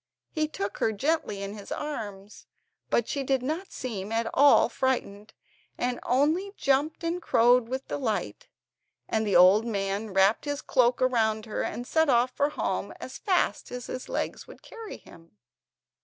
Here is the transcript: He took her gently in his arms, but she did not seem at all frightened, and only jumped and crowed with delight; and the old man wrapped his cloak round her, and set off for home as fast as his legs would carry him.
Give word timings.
He 0.31 0.47
took 0.47 0.79
her 0.79 0.91
gently 0.91 1.43
in 1.43 1.53
his 1.55 1.71
arms, 1.71 2.47
but 2.89 3.07
she 3.07 3.21
did 3.21 3.43
not 3.43 3.71
seem 3.71 4.11
at 4.11 4.27
all 4.33 4.67
frightened, 4.67 5.31
and 5.77 5.99
only 6.01 6.53
jumped 6.57 7.03
and 7.03 7.21
crowed 7.21 7.69
with 7.69 7.87
delight; 7.87 8.47
and 9.07 9.27
the 9.27 9.35
old 9.35 9.63
man 9.67 10.11
wrapped 10.11 10.45
his 10.45 10.63
cloak 10.63 11.01
round 11.01 11.45
her, 11.45 11.61
and 11.61 11.85
set 11.85 12.09
off 12.09 12.31
for 12.31 12.49
home 12.49 12.91
as 12.99 13.19
fast 13.19 13.71
as 13.71 13.85
his 13.85 14.09
legs 14.09 14.47
would 14.47 14.63
carry 14.63 14.97
him. 14.97 15.37